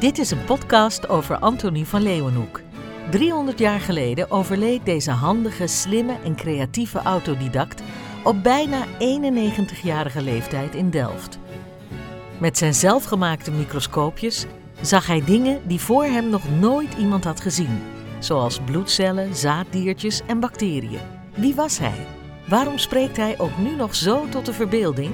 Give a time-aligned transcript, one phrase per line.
[0.00, 2.60] Dit is een podcast over Antonie van Leeuwenhoek.
[3.10, 7.82] 300 jaar geleden overleed deze handige, slimme en creatieve autodidact
[8.24, 11.38] op bijna 91-jarige leeftijd in Delft.
[12.38, 14.46] Met zijn zelfgemaakte microscoopjes
[14.80, 17.82] zag hij dingen die voor hem nog nooit iemand had gezien,
[18.18, 21.00] zoals bloedcellen, zaaddiertjes en bacteriën.
[21.34, 22.06] Wie was hij?
[22.48, 25.10] Waarom spreekt hij ook nu nog zo tot de verbeelding?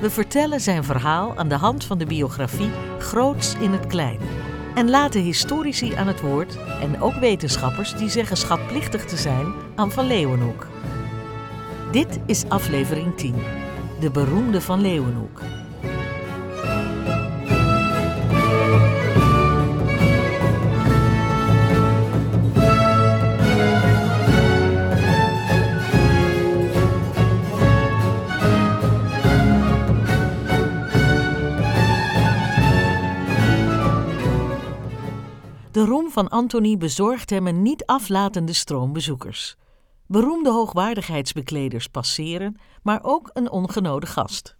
[0.00, 4.18] We vertellen zijn verhaal aan de hand van de biografie Groots in het Klein.
[4.74, 9.92] En laten historici aan het woord en ook wetenschappers die zeggen schatplichtig te zijn aan
[9.92, 10.66] Van Leeuwenhoek.
[11.92, 13.34] Dit is aflevering 10,
[14.00, 15.40] de beroemde Van Leeuwenhoek.
[36.16, 39.56] Van Antony bezorgt hem een niet aflatende stroom bezoekers.
[40.06, 44.56] Beroemde hoogwaardigheidsbekleders passeren, maar ook een ongenode gast.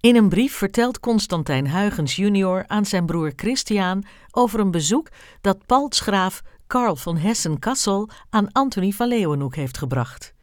[0.00, 5.08] In een brief vertelt Constantijn Huygens junior aan zijn broer Christian over een bezoek
[5.40, 10.34] dat paltsgraaf Karl van Hessen-Kassel aan Antony van Leeuwenhoek heeft gebracht.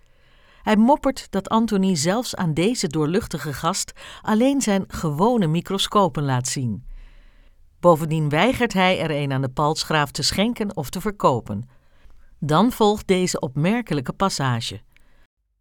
[0.62, 6.90] Hij moppert dat Antony zelfs aan deze doorluchtige gast alleen zijn gewone microscopen laat zien.
[7.82, 11.70] Bovendien weigert hij er een aan de paltsgraaf te schenken of te verkopen.
[12.40, 14.82] Dan volgt deze opmerkelijke passage.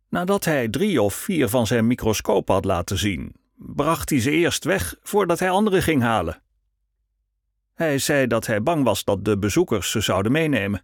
[0.09, 4.65] Nadat hij drie of vier van zijn microscopen had laten zien, bracht hij ze eerst
[4.65, 6.43] weg voordat hij andere ging halen.
[7.75, 10.83] Hij zei dat hij bang was dat de bezoekers ze zouden meenemen.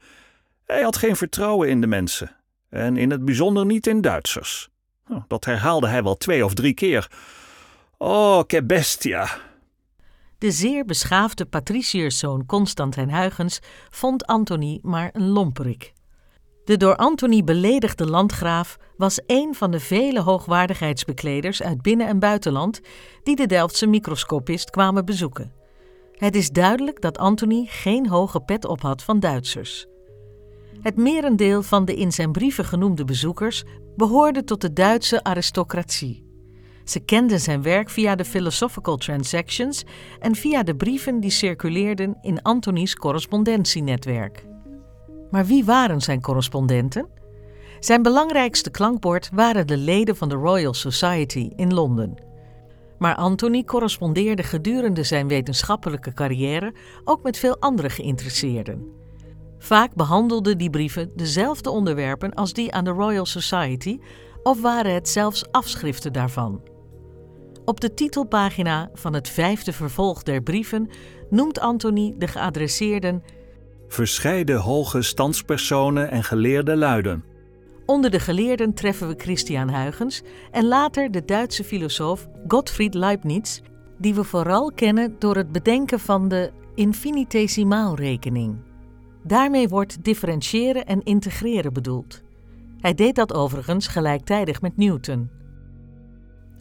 [0.64, 2.36] Hij had geen vertrouwen in de mensen,
[2.68, 4.68] en in het bijzonder niet in Duitsers.
[5.06, 7.10] Nou, dat herhaalde hij wel twee of drie keer.
[7.98, 9.45] Oh, che bestia!
[10.38, 13.58] De zeer beschaafde patriciërszoon Constantijn Huygens
[13.90, 15.92] vond Antony maar een lomperik.
[16.64, 22.80] De door Antony beledigde landgraaf was een van de vele hoogwaardigheidsbekleders uit binnen- en buitenland
[23.22, 25.52] die de Delftse microscopist kwamen bezoeken.
[26.12, 29.86] Het is duidelijk dat Antony geen hoge pet op had van Duitsers.
[30.80, 33.64] Het merendeel van de in zijn brieven genoemde bezoekers
[33.96, 36.25] behoorde tot de Duitse aristocratie.
[36.86, 39.84] Ze kenden zijn werk via de Philosophical Transactions
[40.20, 44.46] en via de brieven die circuleerden in Antonies correspondentienetwerk.
[45.30, 47.08] Maar wie waren zijn correspondenten?
[47.80, 52.14] Zijn belangrijkste klankbord waren de leden van de Royal Society in Londen.
[52.98, 56.74] Maar Antony correspondeerde gedurende zijn wetenschappelijke carrière
[57.04, 58.86] ook met veel andere geïnteresseerden.
[59.58, 63.98] Vaak behandelden die brieven dezelfde onderwerpen als die aan de Royal Society,
[64.42, 66.74] of waren het zelfs afschriften daarvan.
[67.66, 70.90] Op de titelpagina van het vijfde vervolg der brieven
[71.30, 73.22] noemt Antony de geadresseerden
[73.88, 77.24] Verscheiden hoge standspersonen en geleerde luiden.
[77.86, 83.60] Onder de geleerden treffen we Christian Huygens en later de Duitse filosoof Gottfried Leibniz,
[83.98, 88.56] die we vooral kennen door het bedenken van de infinitesimaalrekening.
[89.22, 92.22] Daarmee wordt differentiëren en integreren bedoeld.
[92.80, 95.30] Hij deed dat overigens gelijktijdig met Newton.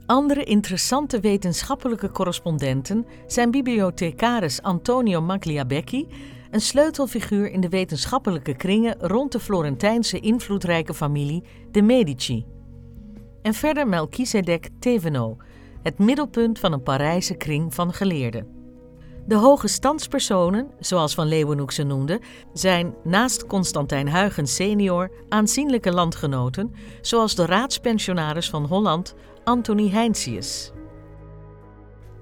[0.06, 6.08] Andere interessante wetenschappelijke correspondenten zijn bibliothecaris Antonio Magliabecchi,
[6.52, 12.46] een sleutelfiguur in de wetenschappelijke kringen rond de Florentijnse invloedrijke familie de Medici.
[13.42, 15.38] En verder Melchizedek Thévenot,
[15.84, 18.55] het middelpunt van een Parijse kring van geleerden.
[19.28, 22.22] De hoge standspersonen, zoals Van Leeuwenhoek ze noemde,
[22.54, 30.72] zijn naast Constantijn Huygens senior aanzienlijke landgenoten, zoals de raadspensionaris van Holland Antony Heinsius.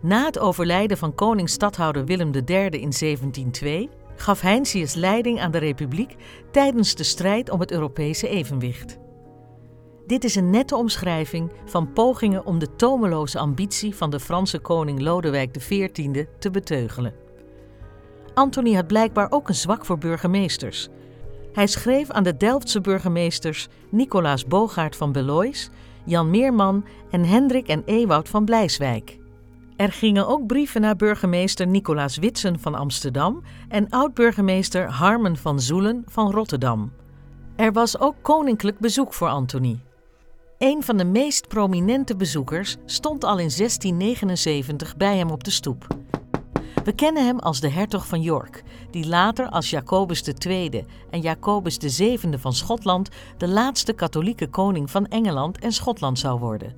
[0.01, 6.15] Na het overlijden van koning-stadhouder Willem III in 1702 gaf Heinsius leiding aan de republiek
[6.51, 9.01] tijdens de strijd om het Europese evenwicht.
[10.07, 15.01] Dit is een nette omschrijving van pogingen om de tomeloze ambitie van de Franse koning
[15.01, 17.13] Lodewijk XIV te beteugelen.
[18.33, 20.89] Antony had blijkbaar ook een zwak voor burgemeesters.
[21.53, 25.69] Hij schreef aan de Delftse burgemeesters Nicolaas Bogaert van Belois,
[26.05, 29.19] Jan Meerman en Hendrik en Ewoud van Blijswijk.
[29.75, 36.03] Er gingen ook brieven naar burgemeester Nicolaas Witsen van Amsterdam en oud-burgemeester Harmen van Zoelen
[36.05, 36.91] van Rotterdam.
[37.55, 39.79] Er was ook koninklijk bezoek voor Antony.
[40.63, 45.87] Een van de meest prominente bezoekers stond al in 1679 bij hem op de stoep.
[46.83, 51.77] We kennen hem als de hertog van York, die later als Jacobus II en Jacobus
[51.77, 56.75] VII van Schotland de laatste katholieke koning van Engeland en Schotland zou worden.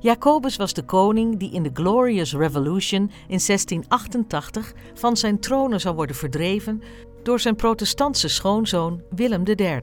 [0.00, 5.94] Jacobus was de koning die in de Glorious Revolution in 1688 van zijn tronen zou
[5.94, 6.82] worden verdreven
[7.22, 9.80] door zijn protestantse schoonzoon Willem III.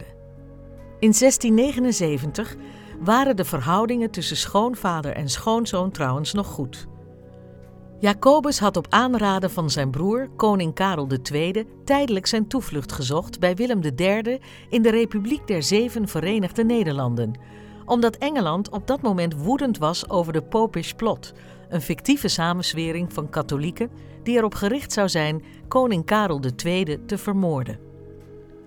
[1.00, 2.56] In 1679
[3.04, 6.88] waren de verhoudingen tussen schoonvader en schoonzoon trouwens nog goed.
[8.00, 13.56] Jacobus had op aanraden van zijn broer, koning Karel II, tijdelijk zijn toevlucht gezocht bij
[13.56, 14.40] Willem III
[14.70, 17.40] in de Republiek der Zeven Verenigde Nederlanden,
[17.86, 21.34] omdat Engeland op dat moment woedend was over de Popish Plot,
[21.70, 23.90] een fictieve samenswering van katholieken
[24.24, 27.83] die erop gericht zou zijn koning Karel II te vermoorden.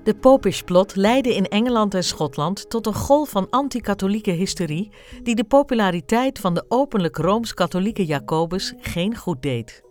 [0.07, 4.91] De Popish Plot leidde in Engeland en Schotland tot een golf van anti-katholieke hysterie
[5.23, 9.83] die de populariteit van de openlijk rooms-katholieke Jacobus geen goed deed.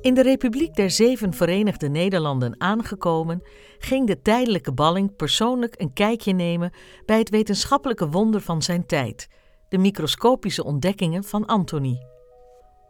[0.00, 3.42] In de Republiek der Zeven Verenigde Nederlanden aangekomen,
[3.78, 6.72] ging de tijdelijke balling persoonlijk een kijkje nemen
[7.06, 9.28] bij het wetenschappelijke wonder van zijn tijd,
[9.68, 12.13] de microscopische ontdekkingen van Anthony.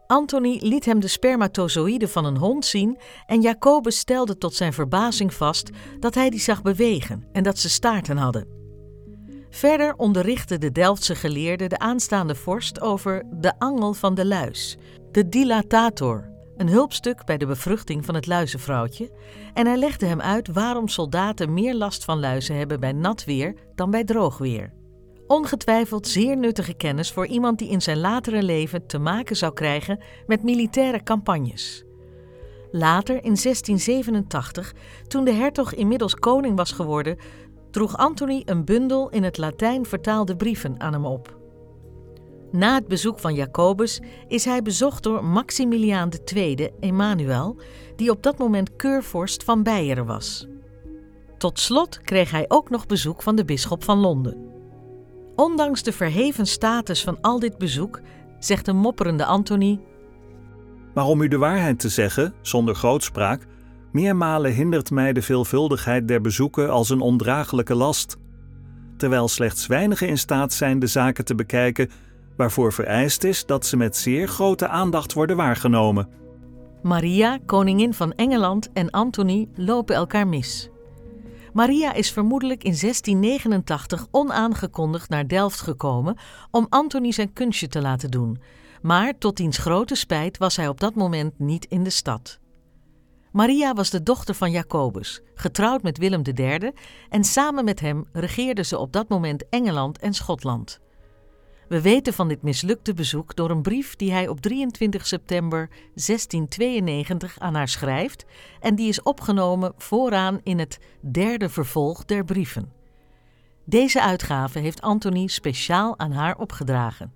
[0.07, 5.33] Anthony liet hem de spermatozoïden van een hond zien en Jacobus stelde tot zijn verbazing
[5.33, 5.69] vast
[5.99, 8.47] dat hij die zag bewegen en dat ze staarten hadden.
[9.49, 14.77] Verder onderrichtte de Delftse geleerde de aanstaande vorst over de angel van de luis,
[15.11, 19.11] de dilatator, een hulpstuk bij de bevruchting van het luizenvrouwtje,
[19.53, 23.55] en hij legde hem uit waarom soldaten meer last van luizen hebben bij nat weer
[23.75, 24.73] dan bij droog weer.
[25.27, 29.99] Ongetwijfeld zeer nuttige kennis voor iemand die in zijn latere leven te maken zou krijgen
[30.27, 31.83] met militaire campagnes.
[32.71, 34.73] Later, in 1687,
[35.07, 37.17] toen de hertog inmiddels koning was geworden,
[37.71, 41.37] droeg Antony een bundel in het Latijn vertaalde brieven aan hem op.
[42.51, 47.57] Na het bezoek van Jacobus is hij bezocht door Maximiliaan II, Emmanuel,
[47.95, 50.47] die op dat moment keurvorst van Beieren was.
[51.37, 54.54] Tot slot kreeg hij ook nog bezoek van de bisschop van Londen.
[55.35, 58.01] Ondanks de verheven status van al dit bezoek,
[58.39, 59.79] zegt de mopperende Anthony.
[60.93, 63.45] Maar om u de waarheid te zeggen, zonder grootspraak,
[63.91, 68.17] meermalen hindert mij de veelvuldigheid der bezoeken als een ondraaglijke last.
[68.97, 71.89] Terwijl slechts weinigen in staat zijn de zaken te bekijken
[72.37, 76.07] waarvoor vereist is dat ze met zeer grote aandacht worden waargenomen.
[76.83, 80.69] Maria, koningin van Engeland, en Anthony lopen elkaar mis.
[81.55, 86.17] Maria is vermoedelijk in 1689 onaangekondigd naar Delft gekomen
[86.51, 88.41] om Anthony zijn kunstje te laten doen,
[88.81, 92.39] maar tot diens grote spijt was hij op dat moment niet in de stad.
[93.31, 96.71] Maria was de dochter van Jacobus, getrouwd met Willem III,
[97.09, 100.79] en samen met hem regeerde ze op dat moment Engeland en Schotland.
[101.67, 107.39] We weten van dit mislukte bezoek door een brief die hij op 23 september 1692
[107.39, 108.25] aan haar schrijft
[108.59, 112.71] en die is opgenomen vooraan in het derde vervolg der brieven.
[113.65, 117.13] Deze uitgave heeft Anthony speciaal aan haar opgedragen.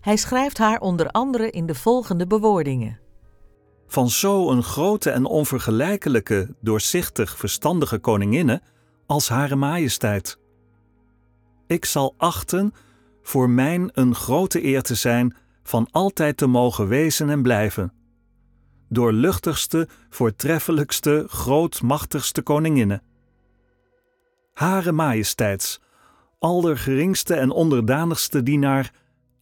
[0.00, 3.00] Hij schrijft haar onder andere in de volgende bewoordingen.
[3.86, 8.62] Van zo een grote en onvergelijkelijke, doorzichtig, verstandige koninginne
[9.06, 10.38] als Hare Majesteit.
[11.66, 12.74] Ik zal achten
[13.22, 17.92] voor mijn een grote eer te zijn van altijd te mogen wezen en blijven.
[18.88, 23.02] Doorluchtigste, voortreffelijkste, grootmachtigste koninginne.
[24.52, 25.80] Hare majesteits,
[26.38, 28.92] allergeringste en onderdanigste dienaar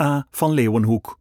[0.03, 0.27] A.
[0.31, 1.20] van Leeuwenhoek.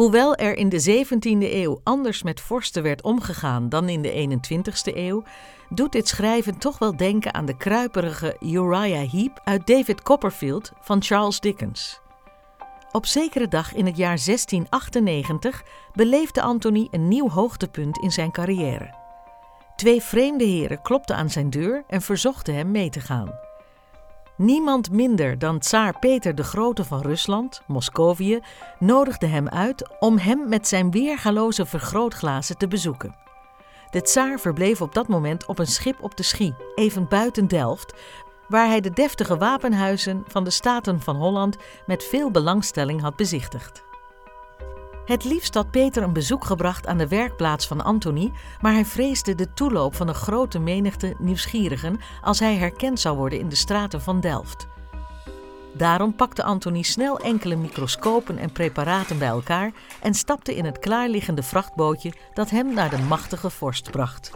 [0.00, 4.96] Hoewel er in de 17e eeuw anders met vorsten werd omgegaan dan in de 21e
[4.96, 5.22] eeuw,
[5.68, 11.02] doet dit schrijven toch wel denken aan de kruiperige Uriah Heep uit David Copperfield van
[11.02, 12.00] Charles Dickens.
[12.92, 18.94] Op zekere dag in het jaar 1698 beleefde Anthony een nieuw hoogtepunt in zijn carrière.
[19.76, 23.49] Twee vreemde heren klopten aan zijn deur en verzochten hem mee te gaan.
[24.40, 28.40] Niemand minder dan tsaar Peter de Grote van Rusland, Moscovië,
[28.78, 33.16] nodigde hem uit om hem met zijn weergaloze vergrootglazen te bezoeken.
[33.90, 37.94] De tsaar verbleef op dat moment op een schip op de Schie, even buiten Delft,
[38.48, 41.56] waar hij de deftige wapenhuizen van de Staten van Holland
[41.86, 43.89] met veel belangstelling had bezichtigd.
[45.10, 49.34] Het liefst had Peter een bezoek gebracht aan de werkplaats van Antony, maar hij vreesde
[49.34, 54.02] de toeloop van een grote menigte nieuwsgierigen als hij herkend zou worden in de straten
[54.02, 54.66] van Delft.
[55.72, 61.42] Daarom pakte Antony snel enkele microscopen en preparaten bij elkaar en stapte in het klaarliggende
[61.42, 64.32] vrachtbootje dat hem naar de machtige vorst bracht.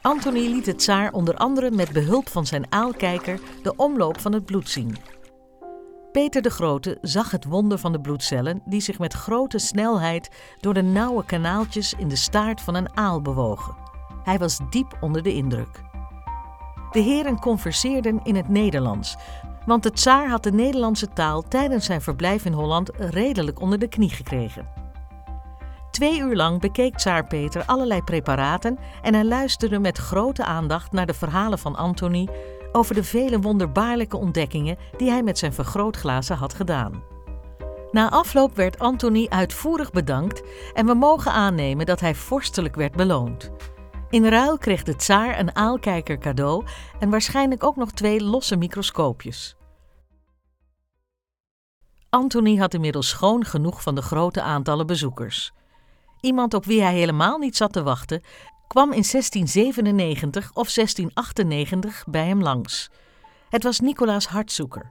[0.00, 4.44] Antony liet het tsaar onder andere met behulp van zijn aalkijker de omloop van het
[4.44, 4.96] bloed zien.
[6.14, 10.30] Peter de Grote zag het wonder van de bloedcellen die zich met grote snelheid
[10.60, 13.74] door de nauwe kanaaltjes in de staart van een aal bewogen.
[14.24, 15.82] Hij was diep onder de indruk.
[16.90, 19.16] De heren converseerden in het Nederlands,
[19.66, 23.88] want de tsaar had de Nederlandse taal tijdens zijn verblijf in Holland redelijk onder de
[23.88, 24.68] knie gekregen.
[25.90, 31.06] Twee uur lang bekeek tsaar Peter allerlei preparaten en hij luisterde met grote aandacht naar
[31.06, 32.28] de verhalen van Antony
[32.76, 37.02] over de vele wonderbaarlijke ontdekkingen die hij met zijn vergrootglazen had gedaan.
[37.90, 43.50] Na afloop werd Antony uitvoerig bedankt en we mogen aannemen dat hij vorstelijk werd beloond.
[44.10, 46.64] In ruil kreeg de tsaar een aalkijker cadeau
[46.98, 49.56] en waarschijnlijk ook nog twee losse microscoopjes.
[52.10, 55.52] Antony had inmiddels schoon genoeg van de grote aantallen bezoekers.
[56.20, 58.22] Iemand op wie hij helemaal niet zat te wachten,
[58.66, 62.90] kwam in 1697 of 1698 bij hem langs.
[63.48, 64.90] Het was Nicolaas Hartzoeker.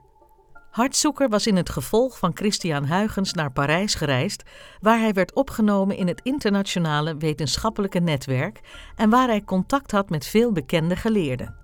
[0.70, 4.42] Hartzoeker was in het gevolg van Christian Huygens naar Parijs gereisd,
[4.80, 8.60] waar hij werd opgenomen in het internationale wetenschappelijke netwerk
[8.96, 11.56] en waar hij contact had met veel bekende geleerden.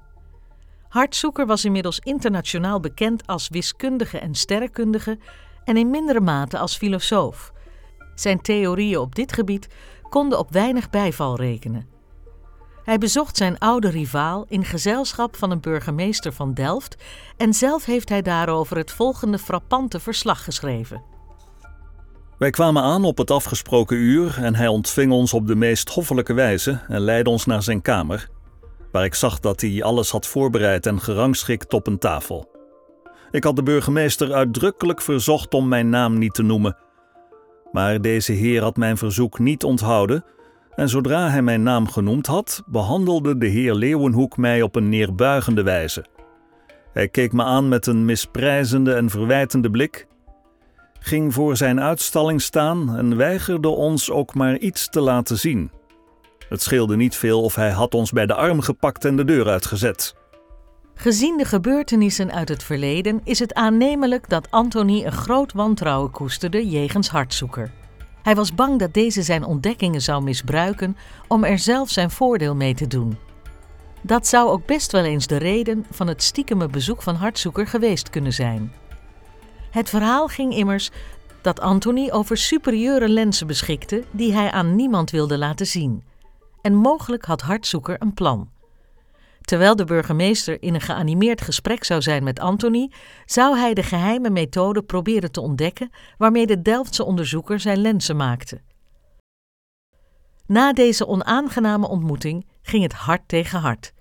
[0.89, 5.19] Hartzoeker was inmiddels internationaal bekend als wiskundige en sterrenkundige
[5.65, 7.53] en in mindere mate als filosoof.
[8.15, 9.69] Zijn theorieën op dit gebied
[10.09, 12.00] konden op weinig bijval rekenen.
[12.91, 16.97] Hij bezocht zijn oude rivaal in gezelschap van een burgemeester van Delft
[17.37, 21.03] en zelf heeft hij daarover het volgende frappante verslag geschreven.
[22.39, 26.33] Wij kwamen aan op het afgesproken uur en hij ontving ons op de meest hoffelijke
[26.33, 28.29] wijze en leidde ons naar zijn kamer,
[28.93, 32.51] waar ik zag dat hij alles had voorbereid en gerangschikt op een tafel.
[33.31, 36.77] Ik had de burgemeester uitdrukkelijk verzocht om mijn naam niet te noemen,
[37.73, 40.25] maar deze heer had mijn verzoek niet onthouden
[40.81, 45.63] en zodra hij mijn naam genoemd had, behandelde de heer Leeuwenhoek mij op een neerbuigende
[45.63, 46.05] wijze.
[46.93, 50.07] Hij keek me aan met een misprijzende en verwijtende blik,
[51.01, 55.71] ging voor zijn uitstalling staan en weigerde ons ook maar iets te laten zien.
[56.49, 59.49] Het scheelde niet veel of hij had ons bij de arm gepakt en de deur
[59.49, 60.15] uitgezet.
[60.95, 66.69] Gezien de gebeurtenissen uit het verleden is het aannemelijk dat Antony een groot wantrouwen koesterde
[66.69, 67.80] jegens Hartzoeker.
[68.23, 70.97] Hij was bang dat deze zijn ontdekkingen zou misbruiken
[71.29, 73.19] om er zelf zijn voordeel mee te doen.
[74.01, 78.11] Dat zou ook best wel eens de reden van het stiekeme bezoek van Hartzoeker geweest
[78.11, 78.73] kunnen zijn.
[79.71, 80.91] Het verhaal ging immers
[81.41, 86.03] dat Antony over superieure lenzen beschikte die hij aan niemand wilde laten zien.
[86.63, 88.49] En mogelijk had Hartzoeker een plan.
[89.41, 92.91] Terwijl de burgemeester in een geanimeerd gesprek zou zijn met Antony,
[93.25, 98.61] zou hij de geheime methode proberen te ontdekken waarmee de Delftse onderzoeker zijn lenzen maakte.
[100.47, 103.93] Na deze onaangename ontmoeting ging het hart tegen hart.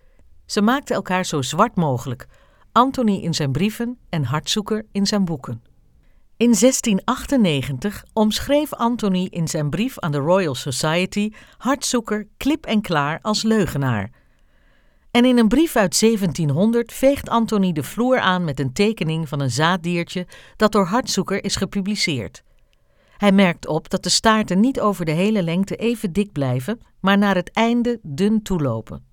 [0.46, 2.28] Ze maakten elkaar zo zwart mogelijk,
[2.72, 5.64] Antony in zijn brieven en Hartzoeker in zijn boeken.
[6.38, 13.20] In 1698 omschreef Antony in zijn brief aan de Royal Society Hartzoeker klip en klaar
[13.22, 14.12] als leugenaar
[15.12, 19.40] en in een brief uit 1700 veegt Antony de vloer aan met een tekening van
[19.40, 22.44] een zaaddiertje dat door Hartzoeker is gepubliceerd.
[23.18, 27.18] Hij merkt op dat de staarten niet over de hele lengte even dik blijven, maar
[27.18, 29.08] naar het einde dun toelopen.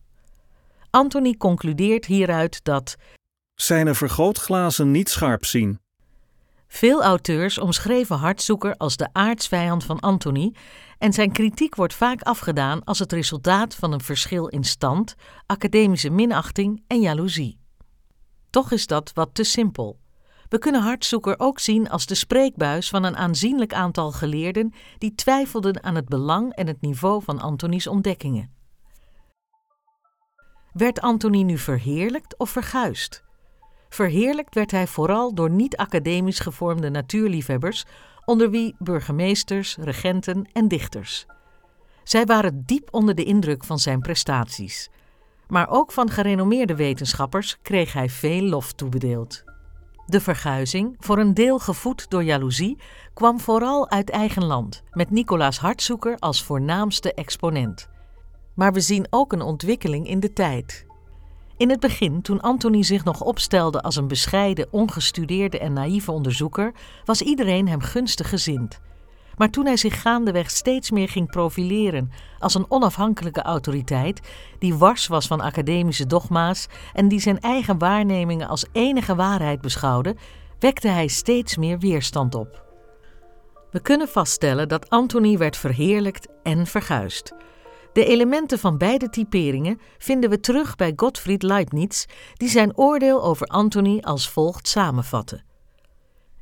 [0.90, 2.96] Antony concludeert hieruit dat
[3.54, 5.80] zijn er vergrootglazen niet scherp zien.
[6.68, 10.54] Veel auteurs omschreven Hartzoeker als de aardsvijand van Antony
[10.98, 15.14] en zijn kritiek wordt vaak afgedaan als het resultaat van een verschil in stand,
[15.46, 17.58] academische minachting en jaloezie.
[18.50, 19.98] Toch is dat wat te simpel.
[20.48, 25.82] We kunnen Hartzoeker ook zien als de spreekbuis van een aanzienlijk aantal geleerden die twijfelden
[25.82, 28.54] aan het belang en het niveau van Antonies ontdekkingen.
[30.72, 33.25] Werd Antony nu verheerlijkt of verguist?
[33.96, 37.84] Verheerlijkt werd hij vooral door niet-academisch gevormde natuurliefhebbers,
[38.24, 41.26] onder wie burgemeesters, regenten en dichters.
[42.04, 44.90] Zij waren diep onder de indruk van zijn prestaties.
[45.48, 49.44] Maar ook van gerenommeerde wetenschappers kreeg hij veel lof toebedeeld.
[50.06, 52.78] De verguizing, voor een deel gevoed door jaloezie,
[53.14, 57.88] kwam vooral uit eigen land, met Nicolaas Hartzoeker als voornaamste exponent.
[58.54, 60.85] Maar we zien ook een ontwikkeling in de tijd.
[61.56, 66.72] In het begin, toen Antony zich nog opstelde als een bescheiden, ongestudeerde en naïeve onderzoeker,
[67.04, 68.80] was iedereen hem gunstig gezind.
[69.36, 74.20] Maar toen hij zich gaandeweg steeds meer ging profileren als een onafhankelijke autoriteit,
[74.58, 80.16] die wars was van academische dogma's en die zijn eigen waarnemingen als enige waarheid beschouwde,
[80.58, 82.64] wekte hij steeds meer weerstand op.
[83.70, 87.34] We kunnen vaststellen dat Antony werd verheerlijkt en verguisd.
[87.96, 93.46] De elementen van beide typeringen vinden we terug bij Gottfried Leibniz, die zijn oordeel over
[93.46, 95.42] Antony als volgt samenvatte.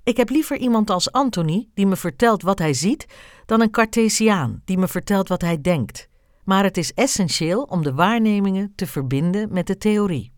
[0.05, 3.07] Ik heb liever iemand als Antony die me vertelt wat hij ziet,
[3.47, 6.09] dan een Cartesiaan die me vertelt wat hij denkt.
[6.45, 10.34] Maar het is essentieel om de waarnemingen te verbinden met de theorie.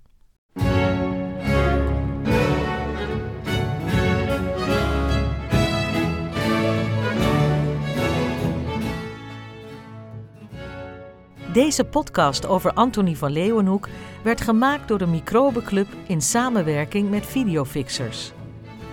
[11.57, 13.89] Deze podcast over Anthony van Leeuwenhoek
[14.23, 18.33] werd gemaakt door de Microbenclub in samenwerking met Videofixers.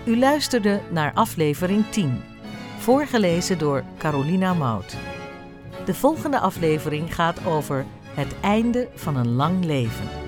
[0.04, 2.22] U luisterde naar aflevering 10,
[2.78, 4.96] voorgelezen door Carolina Mout.
[5.84, 10.23] De volgende aflevering gaat over het einde van een lang leven.